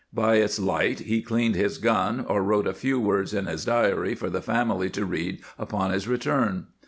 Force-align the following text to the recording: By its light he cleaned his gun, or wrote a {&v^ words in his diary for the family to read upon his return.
By 0.11 0.37
its 0.37 0.57
light 0.57 1.01
he 1.01 1.21
cleaned 1.21 1.53
his 1.53 1.77
gun, 1.77 2.25
or 2.27 2.41
wrote 2.41 2.65
a 2.65 2.71
{&v^ 2.73 2.99
words 2.99 3.35
in 3.35 3.45
his 3.45 3.65
diary 3.65 4.15
for 4.15 4.31
the 4.31 4.41
family 4.41 4.89
to 4.89 5.05
read 5.05 5.43
upon 5.59 5.91
his 5.91 6.07
return. 6.07 6.65